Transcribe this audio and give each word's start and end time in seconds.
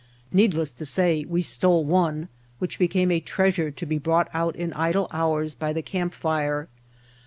Needless 0.31 0.71
to 0.71 0.83
say 0.87 1.25
we 1.25 1.43
stole 1.43 1.85
one, 1.85 2.27
which 2.57 2.79
became 2.79 3.11
a 3.11 3.19
treasure 3.19 3.69
to 3.69 3.85
be 3.85 3.99
brought 3.99 4.29
out 4.33 4.55
in 4.55 4.73
idle 4.73 5.07
hours 5.11 5.53
by 5.53 5.73
the 5.73 5.83
camp 5.83 6.15
fire. 6.15 6.67